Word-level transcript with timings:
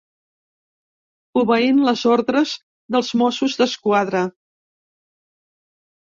Obeint 1.41 1.81
les 1.89 2.05
ordres 2.13 2.55
dels 2.97 3.13
Mossos 3.23 3.59
d'Esquadra. 3.61 4.25